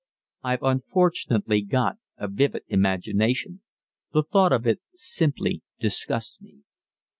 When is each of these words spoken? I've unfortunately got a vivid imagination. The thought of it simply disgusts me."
I've 0.43 0.63
unfortunately 0.63 1.61
got 1.61 1.97
a 2.17 2.27
vivid 2.27 2.63
imagination. 2.67 3.61
The 4.13 4.23
thought 4.23 4.51
of 4.51 4.65
it 4.65 4.79
simply 4.95 5.61
disgusts 5.79 6.41
me." 6.41 6.63